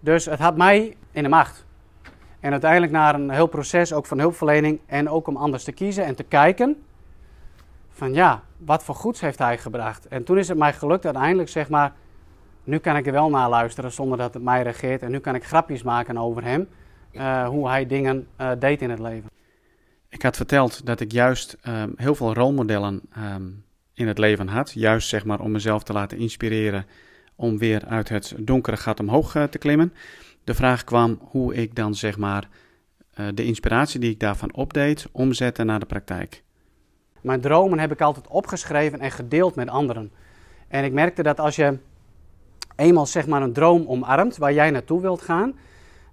[0.00, 1.66] Dus het had mij in de macht.
[2.40, 6.04] En uiteindelijk na een heel proces, ook van hulpverlening en ook om anders te kiezen
[6.04, 6.82] en te kijken.
[7.90, 10.08] Van ja, wat voor goeds heeft hij gebracht?
[10.08, 11.92] En toen is het mij gelukt uiteindelijk, zeg maar,
[12.64, 15.02] nu kan ik er wel naar luisteren zonder dat het mij regeert.
[15.02, 16.68] En nu kan ik grapjes maken over hem,
[17.12, 19.30] uh, hoe hij dingen uh, deed in het leven.
[20.08, 23.00] Ik had verteld dat ik juist um, heel veel rolmodellen
[23.34, 23.64] um,
[23.98, 24.72] in het leven had.
[24.72, 26.86] Juist zeg maar om mezelf te laten inspireren
[27.36, 29.92] om weer uit het donkere gat omhoog uh, te klimmen.
[30.44, 32.48] De vraag kwam hoe ik dan zeg maar
[33.20, 36.42] uh, de inspiratie die ik daarvan opdeed omzette naar de praktijk.
[37.20, 40.12] Mijn dromen heb ik altijd opgeschreven en gedeeld met anderen.
[40.68, 41.78] En ik merkte dat als je
[42.76, 45.54] eenmaal zeg maar een droom omarmt waar jij naartoe wilt gaan,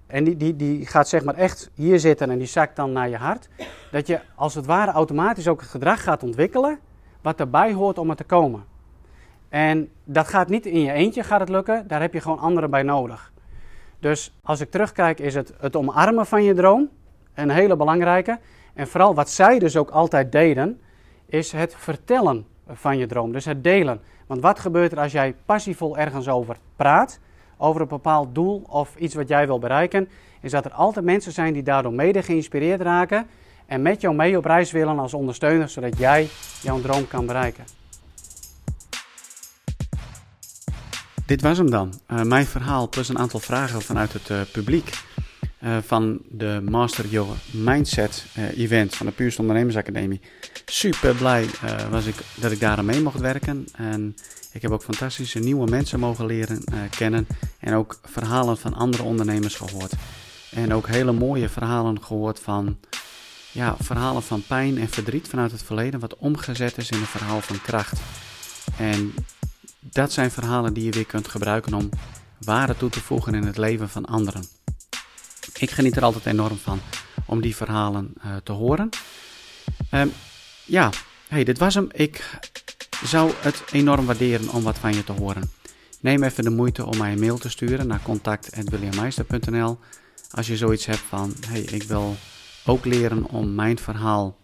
[0.07, 3.09] en die, die, die gaat zeg maar echt hier zitten en die zakt dan naar
[3.09, 3.49] je hart,
[3.91, 6.79] dat je als het ware automatisch ook het gedrag gaat ontwikkelen
[7.25, 8.63] wat erbij hoort om er te komen.
[9.49, 12.69] En dat gaat niet in je eentje gaat het lukken, daar heb je gewoon anderen
[12.69, 13.31] bij nodig.
[13.99, 16.89] Dus als ik terugkijk is het het omarmen van je droom,
[17.33, 18.39] een hele belangrijke.
[18.73, 20.79] En vooral wat zij dus ook altijd deden,
[21.25, 23.31] is het vertellen van je droom.
[23.31, 24.01] Dus het delen.
[24.27, 27.19] Want wat gebeurt er als jij passievol ergens over praat,
[27.57, 30.09] over een bepaald doel of iets wat jij wil bereiken,
[30.41, 33.27] is dat er altijd mensen zijn die daardoor mede geïnspireerd raken
[33.65, 36.27] en met jou mee op reis willen als ondersteuner, zodat jij
[36.61, 37.63] jouw droom kan bereiken.
[41.25, 41.93] dit was hem dan.
[42.11, 45.03] Uh, mijn verhaal plus een aantal vragen vanuit het uh, publiek.
[45.63, 50.21] Uh, van de Master Your Mindset event van de Puurste Ondernemersacademie.
[50.65, 51.47] Super blij
[51.89, 53.65] was ik dat ik daar aan mee mocht werken.
[53.75, 54.15] En
[54.51, 56.63] ik heb ook fantastische nieuwe mensen mogen leren
[56.97, 57.27] kennen.
[57.59, 59.93] En ook verhalen van andere ondernemers gehoord.
[60.51, 62.77] En ook hele mooie verhalen gehoord van
[63.55, 67.41] ja, verhalen van pijn en verdriet vanuit het verleden, wat omgezet is in een verhaal
[67.41, 67.99] van kracht.
[68.77, 69.13] En
[69.79, 71.89] dat zijn verhalen die je weer kunt gebruiken om
[72.39, 74.45] waarde toe te voegen in het leven van anderen.
[75.57, 76.79] Ik geniet er altijd enorm van
[77.25, 78.89] om die verhalen uh, te horen.
[79.91, 80.11] Um,
[80.65, 80.89] ja,
[81.27, 81.87] hey, dit was hem.
[81.91, 82.39] Ik
[83.03, 85.51] zou het enorm waarderen om wat van je te horen.
[85.99, 89.79] Neem even de moeite om mij een mail te sturen naar contact.williammeister.nl
[90.31, 92.15] als je zoiets hebt van, hey, ik wil
[92.65, 94.37] ook leren om mijn verhaal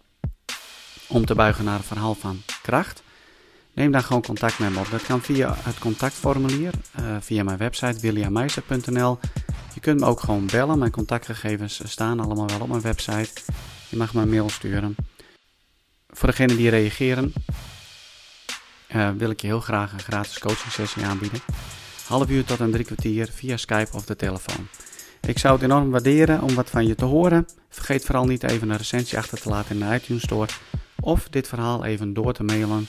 [1.08, 3.04] om te buigen naar een verhaal van kracht.
[3.74, 4.90] Neem dan gewoon contact met me op.
[4.92, 9.20] Dat kan via het contactformulier, uh, via mijn website williammeister.nl.
[9.74, 10.80] Je kunt me ook gewoon bellen.
[10.80, 13.42] Mijn contactgegevens staan allemaal wel op mijn website.
[13.90, 14.96] Je mag me een mail sturen.
[16.10, 17.34] Voor degenen die reageren,
[18.96, 21.40] uh, wil ik je heel graag een gratis coaching sessie aanbieden.
[22.08, 24.68] Half uur tot een drie kwartier via Skype of de telefoon.
[25.28, 27.48] Ik zou het enorm waarderen om wat van je te horen.
[27.70, 30.48] Vergeet vooral niet even een recensie achter te laten in de iTunes Store.
[31.00, 32.88] Of dit verhaal even door te mailen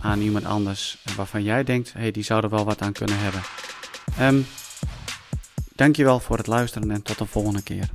[0.00, 3.40] aan iemand anders waarvan jij denkt, hey, die zou er wel wat aan kunnen hebben.
[4.20, 4.46] Um,
[5.74, 7.90] dankjewel voor het luisteren en tot de volgende keer.